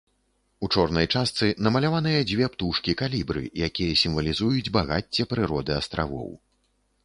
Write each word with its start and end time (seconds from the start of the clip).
У 0.67 0.69
чорнай 0.77 1.07
частцы 1.17 1.49
намаляваныя 1.67 2.23
дзве 2.31 2.49
птушкі 2.55 2.97
калібры, 3.03 3.45
якія 3.69 4.01
сімвалізуюць 4.05 4.73
багацце 4.81 5.31
прыроды 5.35 5.71
астравоў. 5.81 6.37